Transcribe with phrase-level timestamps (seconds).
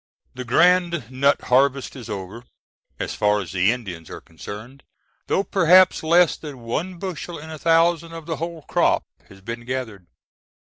[0.33, 2.43] The grand nut harvest is over,
[2.97, 4.81] as far as the Indians are concerned,
[5.27, 9.63] though perhaps less than one bushel in a thousand of the whole crop has been
[9.63, 10.07] gathered.